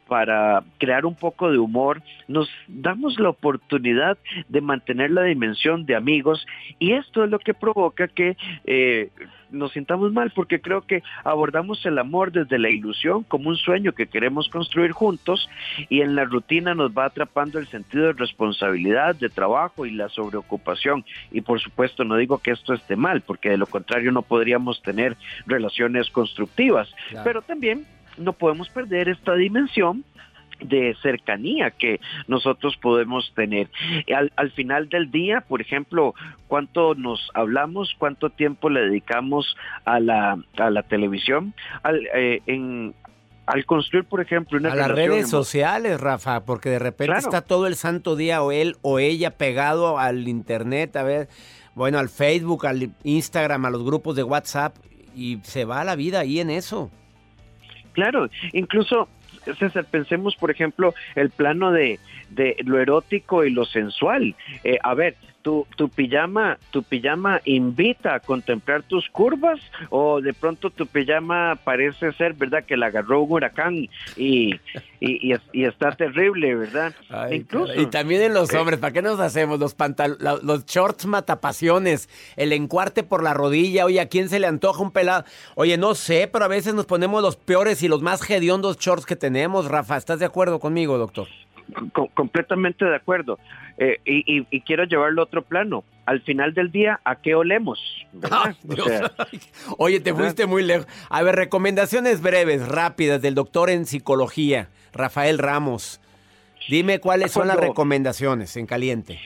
para 0.08 0.64
crear 0.78 1.06
un 1.06 1.16
poco 1.16 1.52
de 1.52 1.58
humor, 1.58 2.02
nos 2.28 2.50
damos 2.68 3.20
la 3.20 3.30
oportunidad 3.30 4.18
de 4.48 4.62
mantener 4.62 5.12
la 5.12 5.24
dimensión 5.24 5.86
de 5.86 5.96
amigos 5.96 6.46
y 6.80 6.94
esto 6.94 7.24
es 7.24 7.30
lo 7.30 7.40
que 7.40 7.54
provoca 7.54 8.08
que 8.08 8.38
eh, 8.66 9.10
nos 9.52 9.72
sintamos 9.74 10.12
mal 10.12 10.32
porque 10.32 10.60
creo 10.60 10.82
que 10.82 11.04
abordamos 11.24 11.86
el 11.86 11.98
amor 12.00 12.32
desde 12.32 12.60
la 12.60 12.70
ilusión 12.70 13.24
como 13.24 13.50
un 13.50 13.56
sueño 13.56 13.94
que 13.94 14.08
queremos 14.08 14.50
construir 14.50 14.92
juntos 14.92 15.50
y 15.90 16.02
en 16.02 16.16
la 16.16 16.26
rutina 16.26 16.74
nos 16.74 16.92
va 16.92 17.06
atrapando 17.06 17.60
el 17.60 17.68
sentido 17.68 18.06
de 18.06 18.14
responsabilidad, 18.14 19.16
de 19.16 19.30
trabajo 19.30 19.86
y 19.86 19.92
la 19.92 20.10
sobreocupación. 20.10 21.06
Y 21.32 21.42
por 21.42 21.60
supuesto 21.60 22.04
no 22.04 22.16
digo 22.18 22.40
que 22.40 22.52
esto 22.52 22.74
esté 22.74 22.96
mal 22.96 23.22
porque 23.22 23.50
de 23.50 23.58
lo 23.58 23.68
contrario 23.68 24.12
no 24.12 24.22
podríamos 24.22 24.82
tener 24.82 25.16
relaciones 25.46 26.10
constructivas, 26.10 26.90
pero 27.24 27.42
también 27.42 27.86
no 28.18 28.34
podemos 28.34 28.70
perder 28.70 29.10
esta 29.10 29.36
dimensión 29.36 30.04
de 30.60 30.96
cercanía 31.02 31.72
que 31.72 32.00
nosotros 32.28 32.78
podemos 32.78 33.32
tener. 33.36 33.70
Al, 34.36 34.52
final 34.52 34.90
del 34.90 35.12
día, 35.12 35.42
por 35.42 35.62
ejemplo, 35.62 36.16
cuánto 36.48 36.96
nos 36.96 37.30
hablamos, 37.34 37.94
cuánto 37.98 38.30
tiempo 38.30 38.70
le 38.70 38.82
dedicamos 38.82 39.56
a 39.86 40.00
la, 40.00 40.40
a 40.58 40.70
la 40.70 40.84
televisión, 40.84 41.54
al, 41.84 42.08
eh, 42.16 42.42
en, 42.48 42.96
al 43.46 43.66
construir, 43.66 44.06
por 44.06 44.20
ejemplo, 44.20 44.58
una 44.58 44.74
a 44.74 44.76
las 44.76 44.92
redes 44.92 45.30
sociales, 45.30 46.02
Rafa, 46.02 46.44
porque 46.44 46.70
de 46.70 46.80
repente 46.80 47.18
está 47.18 47.42
todo 47.42 47.68
el 47.68 47.76
santo 47.76 48.16
día 48.16 48.42
o 48.42 48.52
él 48.52 48.76
o 48.82 49.00
ella 49.00 49.32
pegado 49.32 50.00
al 50.00 50.28
internet, 50.28 50.96
a 50.98 51.04
ver, 51.04 51.30
bueno, 51.76 52.00
al 52.00 52.10
Facebook, 52.10 52.66
al 52.66 52.92
Instagram, 53.04 53.66
a 53.66 53.70
los 53.70 53.84
grupos 53.84 54.16
de 54.16 54.24
WhatsApp 54.24 54.76
y 55.16 55.40
se 55.44 55.66
va 55.66 55.84
la 55.84 55.96
vida 55.96 56.20
ahí 56.20 56.40
en 56.40 56.50
eso. 56.50 56.92
Claro, 57.98 58.30
incluso 58.54 59.10
César, 59.58 59.86
pensemos, 59.90 60.36
por 60.36 60.52
ejemplo, 60.52 60.94
el 61.16 61.32
plano 61.32 61.72
de, 61.72 62.00
de 62.30 62.56
lo 62.64 62.80
erótico 62.80 63.44
y 63.44 63.50
lo 63.50 63.66
sensual. 63.66 64.36
Eh, 64.64 64.78
a 64.84 64.94
ver, 64.94 65.16
tu, 65.48 65.66
tu 65.78 65.88
pijama, 65.88 66.58
tu 66.72 66.84
pijama 66.84 67.40
invita 67.46 68.16
a 68.16 68.20
contemplar 68.20 68.84
tus 68.84 69.08
curvas 69.10 69.62
o 69.90 70.20
de 70.20 70.34
pronto 70.34 70.70
tu 70.70 70.86
pijama 70.86 71.58
parece 71.64 72.12
ser, 72.12 72.34
¿verdad? 72.34 72.66
Que 72.66 72.76
la 72.76 72.88
agarró 72.88 73.22
un 73.22 73.32
huracán 73.32 73.88
y, 74.18 74.60
y, 75.00 75.64
está 75.64 75.94
terrible, 75.94 76.54
¿verdad? 76.54 76.94
y 77.32 77.86
también 77.86 78.24
en 78.24 78.34
los 78.34 78.54
eh, 78.54 78.58
hombres, 78.58 78.78
¿para 78.78 78.92
qué 78.92 79.02
nos 79.02 79.22
hacemos? 79.22 79.58
Los 79.58 79.74
pantal 79.74 80.18
los 80.20 80.66
shorts 80.66 81.06
matapasiones, 81.06 82.10
el 82.36 82.52
encuarte 82.52 83.04
por 83.04 83.24
la 83.24 83.34
rodilla, 83.34 83.86
oye, 83.86 84.02
¿a 84.02 84.10
quién 84.10 84.28
se 84.28 84.42
le 84.42 84.48
antoja 84.48 84.84
un 84.84 84.92
pelado? 84.92 85.24
Oye, 85.56 85.78
no 85.78 85.96
sé, 85.96 86.30
pero 86.30 86.44
a 86.44 86.50
veces 86.50 86.74
nos 86.74 86.88
ponemos 86.88 87.22
los 87.22 87.38
peores 87.38 87.82
y 87.84 87.88
los 87.88 88.02
más 88.02 88.30
hediondos 88.30 88.80
shorts 88.80 89.06
que 89.06 89.16
tenemos, 89.16 89.70
Rafa. 89.70 89.96
¿Estás 89.96 90.20
de 90.20 90.26
acuerdo 90.26 90.60
conmigo, 90.60 90.98
doctor? 90.98 91.30
completamente 92.14 92.86
de 92.86 92.96
acuerdo. 92.96 93.38
Eh, 93.78 94.00
y, 94.06 94.62
quiero 94.62 94.86
llevarlo 94.86 95.22
a 95.22 95.26
otro 95.26 95.44
plano. 95.44 95.84
Al 96.06 96.22
final 96.22 96.54
del 96.54 96.72
día, 96.72 97.00
¿a 97.04 97.18
qué 97.18 97.36
olemos? 97.36 97.80
Oye, 99.78 100.00
te 100.00 100.14
fuiste 100.14 100.46
muy 100.46 100.64
lejos. 100.64 100.88
A 101.10 101.22
ver, 101.22 101.36
recomendaciones 101.36 102.22
breves, 102.22 102.68
rápidas 102.68 103.22
del 103.22 103.36
doctor 103.36 103.70
en 103.70 103.86
psicología, 103.86 104.70
Rafael 104.94 105.38
Ramos. 105.38 106.02
Dime 106.70 107.00
cuáles 107.00 107.32
son 107.32 107.48
las 107.48 107.58
recomendaciones 107.58 108.58
en 108.58 108.66
caliente. 108.66 109.20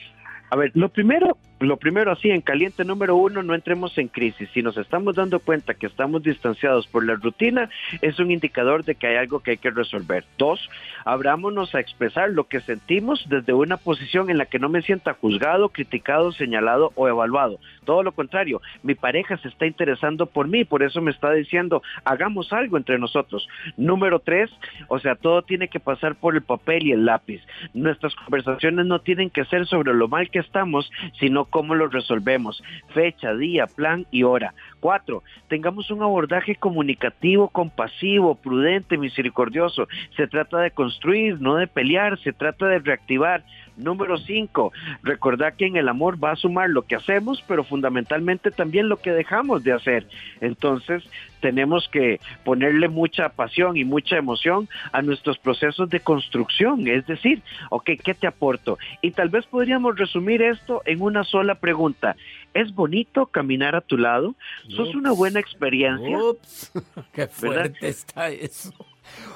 A 0.50 0.56
ver, 0.56 0.70
lo 0.74 0.90
primero, 0.90 1.38
lo 1.64 1.76
primero 1.76 2.12
así, 2.12 2.30
en 2.30 2.40
caliente 2.40 2.84
número 2.84 3.16
uno, 3.16 3.42
no 3.42 3.54
entremos 3.54 3.96
en 3.98 4.08
crisis. 4.08 4.48
Si 4.52 4.62
nos 4.62 4.76
estamos 4.76 5.16
dando 5.16 5.40
cuenta 5.40 5.74
que 5.74 5.86
estamos 5.86 6.22
distanciados 6.22 6.86
por 6.86 7.04
la 7.04 7.14
rutina, 7.14 7.68
es 8.00 8.18
un 8.18 8.30
indicador 8.30 8.84
de 8.84 8.94
que 8.94 9.06
hay 9.06 9.16
algo 9.16 9.40
que 9.40 9.52
hay 9.52 9.56
que 9.58 9.70
resolver. 9.70 10.24
Dos, 10.38 10.68
abrámonos 11.04 11.74
a 11.74 11.80
expresar 11.80 12.30
lo 12.30 12.44
que 12.44 12.60
sentimos 12.60 13.24
desde 13.28 13.52
una 13.52 13.76
posición 13.76 14.30
en 14.30 14.38
la 14.38 14.46
que 14.46 14.58
no 14.58 14.68
me 14.68 14.82
sienta 14.82 15.14
juzgado, 15.14 15.68
criticado, 15.70 16.32
señalado 16.32 16.92
o 16.94 17.08
evaluado. 17.08 17.58
Todo 17.84 18.02
lo 18.02 18.12
contrario, 18.12 18.60
mi 18.82 18.94
pareja 18.94 19.36
se 19.38 19.48
está 19.48 19.66
interesando 19.66 20.26
por 20.26 20.48
mí, 20.48 20.64
por 20.64 20.82
eso 20.82 21.00
me 21.00 21.10
está 21.10 21.32
diciendo, 21.32 21.82
hagamos 22.04 22.52
algo 22.52 22.76
entre 22.76 22.98
nosotros. 22.98 23.48
Número 23.76 24.20
tres, 24.20 24.50
o 24.88 24.98
sea, 24.98 25.16
todo 25.16 25.42
tiene 25.42 25.68
que 25.68 25.80
pasar 25.80 26.14
por 26.14 26.34
el 26.34 26.42
papel 26.42 26.86
y 26.86 26.92
el 26.92 27.04
lápiz. 27.04 27.42
Nuestras 27.74 28.14
conversaciones 28.14 28.86
no 28.86 29.00
tienen 29.00 29.30
que 29.30 29.44
ser 29.46 29.66
sobre 29.66 29.94
lo 29.94 30.08
mal 30.08 30.30
que 30.30 30.38
estamos, 30.38 30.90
sino 31.18 31.46
cómo 31.52 31.74
lo 31.76 31.86
resolvemos. 31.86 32.62
Fecha, 32.94 33.34
día, 33.34 33.66
plan 33.66 34.06
y 34.10 34.24
hora. 34.24 34.54
Cuatro, 34.80 35.22
tengamos 35.48 35.90
un 35.90 36.02
abordaje 36.02 36.56
comunicativo, 36.56 37.48
compasivo, 37.48 38.34
prudente, 38.34 38.96
misericordioso. 38.96 39.86
Se 40.16 40.26
trata 40.26 40.58
de 40.58 40.72
construir, 40.72 41.40
no 41.40 41.56
de 41.56 41.68
pelear, 41.68 42.18
se 42.20 42.32
trata 42.32 42.66
de 42.66 42.78
reactivar 42.80 43.44
Número 43.82 44.18
cinco, 44.18 44.72
recordar 45.02 45.54
que 45.54 45.66
en 45.66 45.76
el 45.76 45.88
amor 45.88 46.22
va 46.22 46.32
a 46.32 46.36
sumar 46.36 46.70
lo 46.70 46.82
que 46.82 46.96
hacemos, 46.96 47.42
pero 47.46 47.64
fundamentalmente 47.64 48.50
también 48.50 48.88
lo 48.88 48.98
que 48.98 49.12
dejamos 49.12 49.64
de 49.64 49.72
hacer. 49.72 50.06
Entonces, 50.40 51.04
tenemos 51.40 51.88
que 51.88 52.20
ponerle 52.44 52.88
mucha 52.88 53.28
pasión 53.30 53.76
y 53.76 53.84
mucha 53.84 54.16
emoción 54.16 54.68
a 54.92 55.02
nuestros 55.02 55.38
procesos 55.38 55.90
de 55.90 56.00
construcción. 56.00 56.86
Es 56.86 57.06
decir, 57.06 57.42
ok, 57.70 57.90
¿qué 58.02 58.14
te 58.14 58.26
aporto? 58.26 58.78
Y 59.02 59.10
tal 59.10 59.28
vez 59.28 59.44
podríamos 59.46 59.98
resumir 59.98 60.40
esto 60.40 60.82
en 60.86 61.02
una 61.02 61.24
sola 61.24 61.56
pregunta. 61.56 62.16
¿Es 62.54 62.74
bonito 62.74 63.26
caminar 63.26 63.74
a 63.74 63.80
tu 63.80 63.98
lado? 63.98 64.34
¿Sos 64.68 64.94
una 64.94 65.12
buena 65.12 65.40
experiencia? 65.40 66.16
Ups, 66.16 66.72
qué 67.12 67.26
fuerte 67.26 67.88
está 67.88 68.30
eso. 68.30 68.72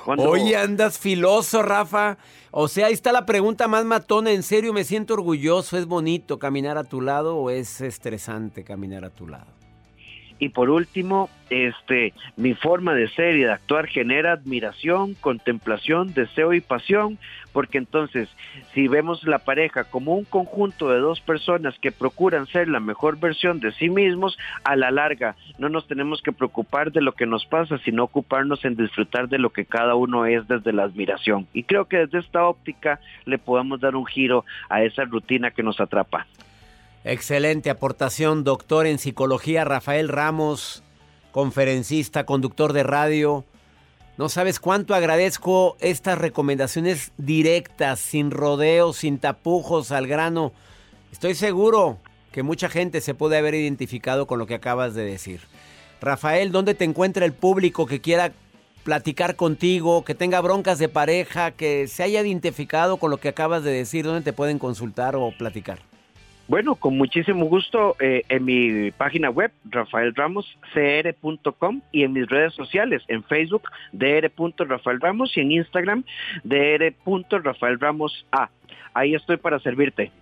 Hoy 0.07 0.55
andas 0.55 0.99
filoso, 0.99 1.63
Rafa. 1.63 2.19
O 2.51 2.69
sea, 2.69 2.87
ahí 2.87 2.93
está 2.93 3.13
la 3.13 3.27
pregunta 3.27 3.69
más 3.69 3.85
matona. 3.85 4.31
En 4.31 4.43
serio, 4.43 4.73
me 4.73 4.85
siento 4.85 5.15
orgulloso. 5.15 5.77
¿Es 5.77 5.87
bonito 5.87 6.39
caminar 6.39 6.79
a 6.79 6.85
tu 6.85 7.01
lado 7.01 7.37
o 7.37 7.51
es 7.51 7.81
estresante 7.81 8.65
caminar 8.65 9.05
a 9.05 9.11
tu 9.11 9.27
lado? 9.27 9.47
Y 10.39 10.51
por 10.51 10.71
último, 10.71 11.31
este, 11.49 12.13
mi 12.37 12.55
forma 12.55 12.95
de 12.95 13.09
ser 13.09 13.37
y 13.37 13.45
de 13.45 13.53
actuar 13.53 13.87
genera 13.87 14.33
admiración, 14.33 15.15
contemplación, 15.15 16.13
deseo 16.13 16.53
y 16.53 16.61
pasión, 16.61 17.19
porque 17.53 17.79
entonces, 17.79 18.29
si 18.75 18.87
vemos 18.87 19.25
la 19.25 19.39
pareja 19.39 19.85
como 19.85 20.15
un 20.15 20.25
conjunto 20.25 20.91
de 20.91 20.99
dos 20.99 21.21
personas 21.21 21.79
que 21.79 21.93
procuran 21.93 22.47
ser 22.47 22.69
la 22.69 22.81
mejor 22.81 23.19
versión 23.19 23.61
de 23.61 23.73
sí 23.73 23.89
mismos, 23.89 24.37
a 24.65 24.77
la 24.77 24.91
larga 24.91 25.37
no 25.59 25.71
nos 25.71 25.87
tenemos 25.87 26.21
que 26.21 26.33
preocupar 26.33 26.93
de 26.93 27.01
lo 27.01 27.13
que 27.13 27.25
nos 27.25 27.47
pasa, 27.47 27.79
sino 27.79 28.05
ocuparnos 28.05 28.65
en 28.65 28.77
disfrutar 28.77 29.29
de 29.29 29.39
lo 29.39 29.51
que 29.51 29.65
cada 29.65 29.95
uno 29.95 30.27
es 30.27 30.47
desde 30.49 30.73
la 30.73 30.83
admiración. 30.83 31.47
Y 31.55 31.63
creo 31.63 31.87
que 31.87 31.99
desde 31.99 32.19
esta 32.19 32.45
óptica 32.45 33.01
le 33.25 33.39
podemos 33.39 33.81
dar 33.81 33.97
un 33.97 34.05
giro 34.05 34.45
a 34.69 34.83
esa 34.83 35.05
rutina 35.05 35.51
que 35.51 35.63
nos 35.63 35.81
atrapa. 35.81 36.27
Excelente 37.09 37.71
aportación, 37.71 38.43
doctor 38.43 38.85
en 38.85 38.99
psicología 38.99 39.65
Rafael 39.65 40.09
Ramos, 40.09 40.83
conferencista, 41.31 42.27
conductor 42.27 42.73
de 42.73 42.83
radio. 42.83 43.45
No 44.17 44.29
sabes 44.29 44.59
cuánto 44.59 44.93
agradezco 44.93 45.77
estas 45.79 46.19
recomendaciones 46.19 47.13
directas, 47.17 48.01
sin 48.01 48.33
rodeos, 48.33 48.97
sin 48.97 49.19
tapujos, 49.21 49.93
al 49.93 50.09
grano. 50.09 50.53
Estoy 51.13 51.37
seguro 51.37 51.99
que 52.33 52.43
mucha 52.43 52.69
gente 52.69 53.01
se 53.01 53.15
puede 53.15 53.39
haber 53.39 53.55
identificado 53.55 54.27
con 54.27 54.41
lo 54.41 54.49
que 54.49 54.57
acabas 54.57 54.95
de 54.95 55.05
decir. 55.05 55.43
Rafael, 56.01 56.51
¿dónde 56.51 56.75
te 56.75 56.83
encuentra 56.83 57.25
el 57.25 57.33
público 57.33 57.87
que 57.87 58.01
quiera 58.01 58.33
platicar 58.83 59.37
contigo, 59.37 60.05
que 60.05 60.17
tenga 60.17 60.41
broncas 60.41 60.81
de 60.81 60.89
pareja, 60.89 61.53
que 61.53 61.87
se 61.87 62.03
haya 62.03 62.21
identificado 62.21 62.97
con 62.97 63.13
lo 63.13 63.19
que 63.19 63.29
acabas 63.29 63.63
de 63.63 63.71
decir? 63.71 64.05
¿Dónde 64.05 64.23
te 64.23 64.33
pueden 64.33 64.59
consultar 64.59 65.15
o 65.15 65.31
platicar? 65.39 65.79
Bueno, 66.49 66.75
con 66.77 66.97
muchísimo 66.97 67.47
gusto 67.47 67.97
eh, 67.99 68.23
en 68.29 68.45
mi 68.45 68.93
página 68.93 69.31
web, 69.31 69.51
rafaelramoscr.com 69.65 71.81
y 71.91 72.05
en 72.05 72.13
mis 72.13 72.29
redes 72.29 72.55
sociales, 72.55 73.03
en 73.09 73.25
Facebook, 73.25 73.65
dr.rafaelramos 73.93 75.37
y 75.37 75.41
en 75.41 75.51
Instagram, 75.53 76.05
dr.rafaelramos.a. 76.45 78.51
Ahí 78.95 79.15
estoy 79.15 79.39
para 79.39 79.59
servirte. 79.59 80.13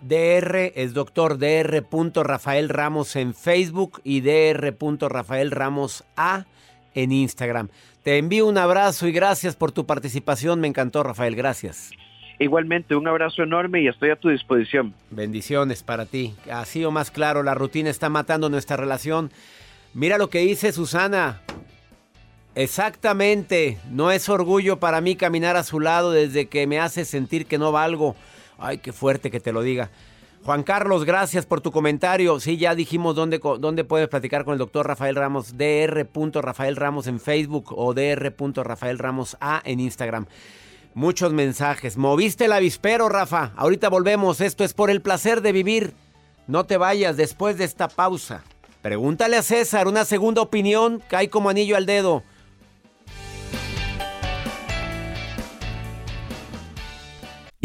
DR 0.00 0.72
es 0.74 0.94
doctor 0.94 1.36
DR. 1.38 1.84
Rafael 2.22 2.68
Ramos 2.68 3.16
en 3.16 3.34
Facebook 3.34 4.00
y 4.04 4.20
DR. 4.20 4.74
Rafael 5.08 5.50
Ramos 5.50 6.04
A 6.16 6.44
en 6.94 7.10
Instagram. 7.12 7.68
Te 8.02 8.18
envío 8.18 8.46
un 8.46 8.56
abrazo 8.56 9.08
y 9.08 9.12
gracias 9.12 9.56
por 9.56 9.72
tu 9.72 9.84
participación. 9.84 10.60
Me 10.60 10.68
encantó, 10.68 11.02
Rafael. 11.02 11.34
Gracias. 11.34 11.90
Igualmente, 12.38 12.94
un 12.94 13.08
abrazo 13.08 13.42
enorme 13.42 13.80
y 13.80 13.88
estoy 13.88 14.10
a 14.10 14.16
tu 14.16 14.28
disposición. 14.28 14.94
Bendiciones 15.10 15.82
para 15.82 16.04
ti. 16.04 16.34
Así 16.50 16.84
o 16.84 16.90
más 16.90 17.10
claro, 17.10 17.42
la 17.42 17.54
rutina 17.54 17.88
está 17.88 18.08
matando 18.08 18.50
nuestra 18.50 18.76
relación. 18.76 19.30
Mira 19.94 20.18
lo 20.18 20.28
que 20.28 20.40
dice 20.40 20.72
Susana. 20.72 21.40
Exactamente, 22.54 23.78
no 23.90 24.10
es 24.10 24.28
orgullo 24.28 24.78
para 24.78 25.02
mí 25.02 25.14
caminar 25.16 25.56
a 25.56 25.62
su 25.62 25.78
lado 25.78 26.12
desde 26.12 26.46
que 26.46 26.66
me 26.66 26.78
hace 26.78 27.04
sentir 27.04 27.46
que 27.46 27.58
no 27.58 27.72
valgo. 27.72 28.16
Ay, 28.58 28.78
qué 28.78 28.92
fuerte 28.92 29.30
que 29.30 29.40
te 29.40 29.52
lo 29.52 29.62
diga. 29.62 29.90
Juan 30.42 30.62
Carlos, 30.62 31.04
gracias 31.04 31.44
por 31.44 31.60
tu 31.60 31.72
comentario. 31.72 32.38
Sí, 32.40 32.56
ya 32.56 32.74
dijimos 32.74 33.14
dónde, 33.14 33.40
dónde 33.58 33.84
puedes 33.84 34.08
platicar 34.08 34.44
con 34.44 34.52
el 34.52 34.58
doctor 34.58 34.86
Rafael 34.86 35.16
Ramos, 35.16 35.58
dr. 35.58 36.44
Rafael 36.44 36.76
Ramos 36.76 37.08
en 37.08 37.20
Facebook 37.20 37.72
o 37.76 37.92
dr. 37.92 38.66
Rafael 38.66 38.98
Ramos 38.98 39.36
A 39.40 39.60
en 39.64 39.80
Instagram. 39.80 40.26
Muchos 40.96 41.30
mensajes. 41.34 41.98
Moviste 41.98 42.46
el 42.46 42.52
avispero, 42.52 43.10
Rafa. 43.10 43.52
Ahorita 43.56 43.90
volvemos. 43.90 44.40
Esto 44.40 44.64
es 44.64 44.72
por 44.72 44.88
el 44.90 45.02
placer 45.02 45.42
de 45.42 45.52
vivir. 45.52 45.92
No 46.46 46.64
te 46.64 46.78
vayas 46.78 47.18
después 47.18 47.58
de 47.58 47.64
esta 47.64 47.88
pausa. 47.88 48.42
Pregúntale 48.80 49.36
a 49.36 49.42
César 49.42 49.88
una 49.88 50.06
segunda 50.06 50.40
opinión. 50.40 51.02
Cae 51.06 51.28
como 51.28 51.50
anillo 51.50 51.76
al 51.76 51.84
dedo. 51.84 52.22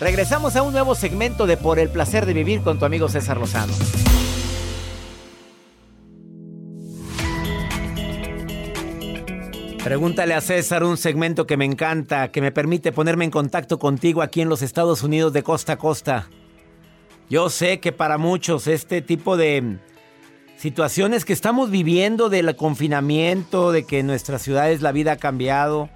Regresamos 0.00 0.56
a 0.56 0.62
un 0.62 0.72
nuevo 0.72 0.94
segmento 0.94 1.46
de 1.46 1.58
Por 1.58 1.78
el 1.78 1.90
placer 1.90 2.24
de 2.24 2.32
vivir 2.32 2.62
con 2.62 2.78
tu 2.78 2.86
amigo 2.86 3.10
César 3.10 3.36
Lozano. 3.36 3.74
Pregúntale 9.84 10.32
a 10.32 10.40
César 10.40 10.84
un 10.84 10.96
segmento 10.96 11.46
que 11.46 11.58
me 11.58 11.66
encanta, 11.66 12.32
que 12.32 12.40
me 12.40 12.50
permite 12.50 12.92
ponerme 12.92 13.26
en 13.26 13.30
contacto 13.30 13.78
contigo 13.78 14.22
aquí 14.22 14.40
en 14.40 14.48
los 14.48 14.62
Estados 14.62 15.02
Unidos 15.02 15.34
de 15.34 15.42
costa 15.42 15.74
a 15.74 15.76
costa. 15.76 16.30
Yo 17.28 17.50
sé 17.50 17.78
que 17.80 17.92
para 17.92 18.16
muchos 18.16 18.68
este 18.68 19.02
tipo 19.02 19.36
de 19.36 19.80
situaciones 20.56 21.26
que 21.26 21.34
estamos 21.34 21.70
viviendo 21.70 22.30
del 22.30 22.56
confinamiento, 22.56 23.70
de 23.70 23.84
que 23.84 23.98
en 23.98 24.06
nuestras 24.06 24.40
ciudades 24.40 24.80
la 24.80 24.92
vida 24.92 25.12
ha 25.12 25.16
cambiado, 25.16 25.90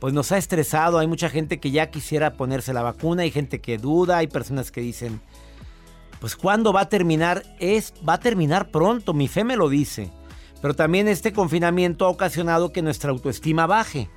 pues 0.00 0.14
nos 0.14 0.32
ha 0.32 0.38
estresado. 0.38 0.98
Hay 0.98 1.06
mucha 1.06 1.28
gente 1.28 1.58
que 1.58 1.70
ya 1.70 1.90
quisiera 1.90 2.34
ponerse 2.34 2.72
la 2.72 2.82
vacuna, 2.82 3.22
hay 3.22 3.30
gente 3.30 3.60
que 3.60 3.78
duda, 3.78 4.18
hay 4.18 4.26
personas 4.26 4.70
que 4.70 4.80
dicen, 4.80 5.20
pues 6.20 6.36
¿cuándo 6.36 6.72
va 6.72 6.82
a 6.82 6.88
terminar? 6.88 7.42
Es, 7.60 7.92
va 8.06 8.14
a 8.14 8.20
terminar 8.20 8.70
pronto, 8.70 9.14
mi 9.14 9.28
fe 9.28 9.44
me 9.44 9.56
lo 9.56 9.68
dice. 9.68 10.10
Pero 10.60 10.74
también 10.74 11.06
este 11.08 11.32
confinamiento 11.32 12.06
ha 12.06 12.08
ocasionado 12.08 12.72
que 12.72 12.82
nuestra 12.82 13.10
autoestima 13.10 13.66
baje. 13.66 14.08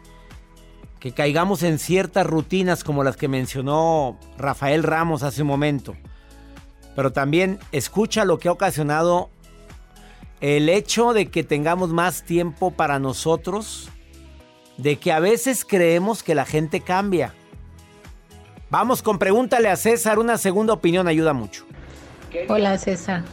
Que 1.00 1.12
caigamos 1.12 1.64
en 1.64 1.80
ciertas 1.80 2.26
rutinas 2.26 2.84
como 2.84 3.04
las 3.04 3.18
que 3.18 3.28
mencionó 3.28 4.18
Rafael 4.38 4.84
Ramos 4.84 5.24
hace 5.24 5.42
un 5.42 5.48
momento. 5.48 5.96
Pero 6.96 7.12
también 7.12 7.60
escucha 7.72 8.26
lo 8.26 8.40
que 8.40 8.50
ha 8.50 8.52
ocasionado 8.52 9.30
el 10.42 10.70
hecho 10.70 11.14
de 11.14 11.28
que 11.28 11.44
tengamos 11.44 11.92
más 11.92 12.24
tiempo 12.24 12.72
para 12.72 13.00
nosotros. 13.00 13.90
De 14.82 14.96
que 14.98 15.12
a 15.12 15.20
veces 15.20 15.64
creemos 15.64 16.24
que 16.24 16.34
la 16.34 16.44
gente 16.44 16.82
cambia. 16.82 17.36
Vamos 18.72 19.04
con 19.04 19.20
pregúntale 19.20 19.70
a 19.70 19.76
César, 19.76 20.18
una 20.18 20.40
segunda 20.40 20.74
opinión 20.74 21.08
ayuda 21.08 21.34
mucho. 21.34 21.66
Hola 22.50 22.80
César, 22.80 23.24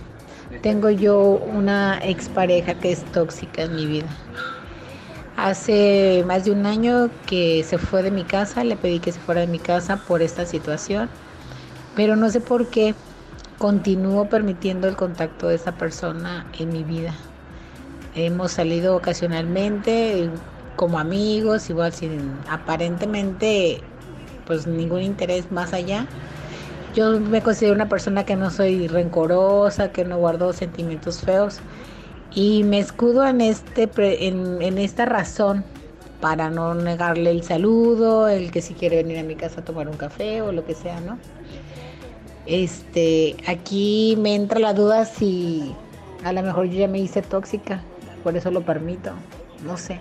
tengo 0.61 0.91
yo 0.91 1.19
una 1.19 2.01
expareja 2.03 2.75
que 2.75 2.93
es 2.93 3.03
tóxica 3.13 3.63
en 3.63 3.77
mi 3.77 3.87
vida. 3.87 4.09
Hace 5.39 6.23
más 6.27 6.45
de 6.45 6.51
un 6.51 6.67
año 6.67 7.09
que 7.25 7.65
se 7.65 7.79
fue 7.79 8.03
de 8.03 8.11
mi 8.11 8.25
casa, 8.25 8.63
le 8.63 8.77
pedí 8.77 8.99
que 8.99 9.13
se 9.13 9.21
fuera 9.21 9.41
de 9.41 9.47
mi 9.47 9.59
casa 9.59 10.05
por 10.07 10.21
esta 10.21 10.45
situación, 10.45 11.09
pero 11.97 12.15
no 12.15 12.29
sé 12.29 12.41
por 12.41 12.67
qué 12.69 12.95
continúo 13.57 14.29
permitiendo 14.29 14.87
el 14.87 14.97
contacto 14.97 15.49
de 15.49 15.55
esa 15.55 15.73
persona 15.73 16.47
en 16.59 16.75
mi 16.75 16.85
vida. 16.85 17.15
Hemos 18.15 18.53
salido 18.53 18.97
ocasionalmente 18.97 20.29
como 20.79 21.01
amigos, 21.01 21.69
igual 21.71 21.93
sin 21.93 22.39
aparentemente 22.49 23.81
pues 24.47 24.67
ningún 24.69 25.03
interés 25.03 25.51
más 25.51 25.73
allá. 25.75 26.07
Yo 26.95 27.19
me 27.19 27.43
considero 27.43 27.75
una 27.75 27.89
persona 27.89 28.25
que 28.25 28.37
no 28.37 28.49
soy 28.51 28.87
rencorosa, 28.87 29.91
que 29.91 30.05
no 30.05 30.19
guardo 30.19 30.53
sentimientos 30.53 31.21
feos 31.21 31.59
y 32.33 32.63
me 32.63 32.79
escudo 32.79 33.27
en 33.27 33.41
este 33.41 33.91
en, 34.27 34.63
en 34.63 34.79
esta 34.79 35.05
razón 35.05 35.65
para 36.21 36.49
no 36.49 36.75
negarle 36.75 37.33
el 37.33 37.43
saludo, 37.43 38.29
el 38.29 38.53
que 38.53 38.63
si 38.63 38.75
quiere 38.75 38.99
venir 39.03 39.19
a 39.19 39.25
mi 39.25 39.35
casa 39.35 39.61
a 39.61 39.65
tomar 39.65 39.89
un 39.89 39.97
café 39.97 40.43
o 40.43 40.53
lo 40.53 40.65
que 40.65 40.75
sea, 40.75 41.01
¿no? 41.01 41.19
Este, 42.47 43.37
aquí 43.49 44.17
me 44.19 44.37
entra 44.37 44.61
la 44.61 44.75
duda 44.75 45.05
si 45.05 45.75
a 46.25 46.33
lo 46.33 46.43
mejor 46.43 46.67
yo 46.67 46.79
ya 46.79 46.89
me 46.89 47.01
hice 47.01 47.21
tóxica, 47.21 47.83
por 48.23 48.37
eso 48.37 48.51
lo 48.53 48.63
permito, 48.63 49.11
no 49.65 49.77
sé. 49.77 50.01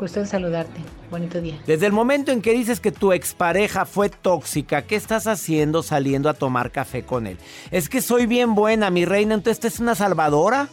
Gusto 0.00 0.20
en 0.20 0.26
saludarte. 0.26 0.80
Bonito 1.10 1.42
día. 1.42 1.60
Desde 1.66 1.84
el 1.84 1.92
momento 1.92 2.32
en 2.32 2.40
que 2.40 2.54
dices 2.54 2.80
que 2.80 2.90
tu 2.90 3.12
expareja 3.12 3.84
fue 3.84 4.08
tóxica, 4.08 4.86
¿qué 4.86 4.96
estás 4.96 5.26
haciendo 5.26 5.82
saliendo 5.82 6.30
a 6.30 6.34
tomar 6.34 6.72
café 6.72 7.02
con 7.02 7.26
él? 7.26 7.36
Es 7.70 7.90
que 7.90 8.00
soy 8.00 8.24
bien 8.24 8.54
buena, 8.54 8.88
mi 8.88 9.04
reina, 9.04 9.34
entonces 9.34 9.74
es 9.74 9.78
una 9.78 9.94
salvadora. 9.94 10.70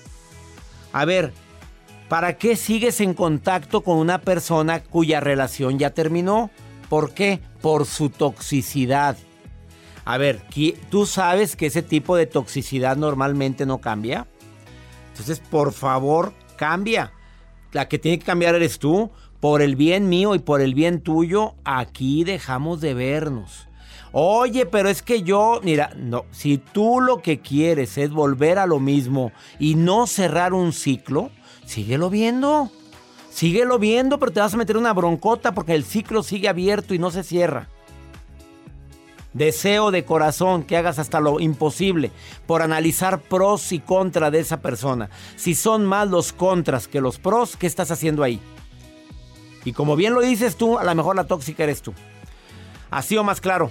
A 0.94 1.04
ver, 1.04 1.34
¿para 2.08 2.38
qué 2.38 2.56
sigues 2.56 3.02
en 3.02 3.14
contacto 3.14 3.82
con 3.82 3.98
una 3.98 4.22
persona 4.22 4.82
cuya 4.82 5.20
relación 5.20 5.78
ya 5.78 5.90
terminó? 5.90 6.50
¿Por 6.88 7.14
qué? 7.14 7.42
Por 7.62 7.86
su 7.86 8.10
toxicidad. 8.10 9.18
A 10.06 10.18
ver, 10.18 10.42
¿tú 10.90 11.06
sabes 11.06 11.58
que 11.58 11.66
ese 11.66 11.82
tipo 11.82 12.16
de 12.16 12.28
toxicidad 12.28 12.96
normalmente 12.96 13.66
no 13.66 13.80
cambia? 13.80 14.26
Entonces, 15.10 15.42
por 15.42 15.74
favor, 15.74 16.32
cambia. 16.56 17.12
La 17.72 17.88
que 17.88 18.00
tiene 18.00 18.20
que 18.20 18.26
cambiar 18.26 18.56
eres 18.56 18.80
tú. 18.80 19.12
Por 19.40 19.62
el 19.62 19.76
bien 19.76 20.10
mío 20.10 20.34
y 20.34 20.40
por 20.40 20.62
el 20.62 20.74
bien 20.74 21.02
tuyo, 21.02 21.54
aquí 21.64 22.24
dejamos 22.24 22.82
de 22.82 22.96
vernos. 22.96 23.68
Oye, 24.12 24.66
pero 24.66 24.90
es 24.90 25.04
que 25.04 25.22
yo, 25.22 25.60
mira, 25.64 25.92
no, 25.96 26.26
si 26.32 26.58
tú 26.58 27.02
lo 27.02 27.22
que 27.22 27.40
quieres 27.40 28.00
es 28.00 28.10
volver 28.10 28.58
a 28.58 28.66
lo 28.66 28.80
mismo 28.80 29.32
y 29.60 29.76
no 29.76 30.08
cerrar 30.08 30.54
un 30.54 30.74
ciclo, 30.74 31.30
síguelo 31.66 32.10
viendo. 32.10 32.72
Síguelo 33.30 33.78
viendo, 33.78 34.18
pero 34.18 34.32
te 34.32 34.40
vas 34.40 34.56
a 34.56 34.58
meter 34.58 34.78
una 34.78 34.94
broncota 34.94 35.54
porque 35.54 35.76
el 35.76 35.84
ciclo 35.84 36.24
sigue 36.24 36.50
abierto 36.50 36.96
y 36.96 37.00
no 37.00 37.12
se 37.12 37.24
cierra. 37.24 37.70
Deseo 39.38 39.92
de 39.92 40.04
corazón 40.04 40.64
que 40.64 40.78
hagas 40.78 40.98
hasta 40.98 41.20
lo 41.20 41.40
imposible 41.40 42.12
por 42.48 42.64
analizar 42.64 43.22
pros 43.22 43.72
y 43.72 43.78
contras 43.80 44.32
de 44.32 44.40
esa 44.40 44.62
persona. 44.62 45.12
Si 45.36 45.54
son 45.54 45.86
más 45.86 46.08
los 46.10 46.34
contras 46.34 46.88
que 46.88 47.02
los 47.02 47.20
pros, 47.20 47.56
¿qué 47.56 47.68
estás 47.68 47.92
haciendo 47.92 48.24
ahí? 48.24 48.42
Y 49.64 49.74
como 49.74 49.96
bien 49.96 50.16
lo 50.16 50.22
dices 50.22 50.56
tú, 50.56 50.80
a 50.80 50.84
lo 50.84 50.96
mejor 50.96 51.16
la 51.16 51.28
tóxica 51.28 51.64
eres 51.64 51.84
tú. 51.84 51.94
Así 52.90 53.16
o 53.16 53.24
más 53.24 53.40
claro. 53.40 53.70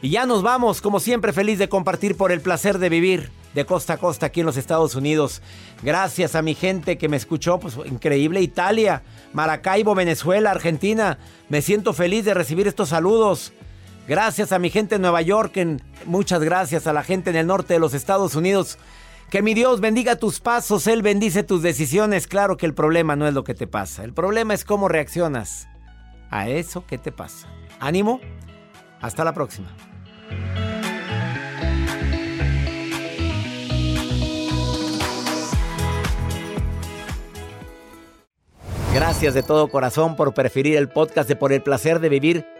Y 0.00 0.10
ya 0.10 0.26
nos 0.26 0.42
vamos, 0.44 0.80
como 0.80 1.00
siempre, 1.00 1.32
feliz 1.32 1.58
de 1.58 1.68
compartir 1.68 2.16
por 2.16 2.30
el 2.30 2.40
placer 2.40 2.78
de 2.78 2.88
vivir 2.88 3.32
de 3.52 3.66
costa 3.66 3.94
a 3.94 3.96
costa 3.96 4.26
aquí 4.26 4.40
en 4.40 4.46
los 4.46 4.56
Estados 4.56 4.94
Unidos. 4.94 5.42
Gracias 5.82 6.36
a 6.36 6.42
mi 6.42 6.54
gente 6.54 6.98
que 6.98 7.08
me 7.08 7.16
escuchó, 7.16 7.58
pues 7.58 7.76
increíble. 7.84 8.42
Italia, 8.42 9.02
Maracaibo, 9.32 9.96
Venezuela, 9.96 10.52
Argentina. 10.52 11.18
Me 11.48 11.62
siento 11.62 11.94
feliz 11.94 12.24
de 12.24 12.34
recibir 12.34 12.68
estos 12.68 12.90
saludos. 12.90 13.52
Gracias 14.10 14.50
a 14.50 14.58
mi 14.58 14.70
gente 14.70 14.96
en 14.96 15.02
Nueva 15.02 15.22
York, 15.22 15.52
muchas 16.04 16.42
gracias 16.42 16.88
a 16.88 16.92
la 16.92 17.04
gente 17.04 17.30
en 17.30 17.36
el 17.36 17.46
norte 17.46 17.74
de 17.74 17.78
los 17.78 17.94
Estados 17.94 18.34
Unidos. 18.34 18.76
Que 19.30 19.40
mi 19.40 19.54
Dios 19.54 19.80
bendiga 19.80 20.16
tus 20.16 20.40
pasos, 20.40 20.88
Él 20.88 21.00
bendice 21.00 21.44
tus 21.44 21.62
decisiones. 21.62 22.26
Claro 22.26 22.56
que 22.56 22.66
el 22.66 22.74
problema 22.74 23.14
no 23.14 23.28
es 23.28 23.34
lo 23.34 23.44
que 23.44 23.54
te 23.54 23.68
pasa, 23.68 24.02
el 24.02 24.12
problema 24.12 24.52
es 24.52 24.64
cómo 24.64 24.88
reaccionas 24.88 25.68
a 26.28 26.48
eso 26.48 26.84
que 26.88 26.98
te 26.98 27.12
pasa. 27.12 27.46
Ánimo, 27.78 28.20
hasta 29.00 29.22
la 29.22 29.32
próxima. 29.32 29.68
Gracias 38.92 39.34
de 39.34 39.44
todo 39.44 39.68
corazón 39.68 40.16
por 40.16 40.34
preferir 40.34 40.76
el 40.76 40.88
podcast 40.88 41.28
de 41.28 41.36
Por 41.36 41.52
el 41.52 41.62
Placer 41.62 42.00
de 42.00 42.08
Vivir 42.08 42.59